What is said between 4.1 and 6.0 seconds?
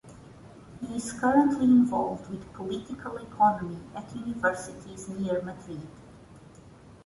universities near Madrid.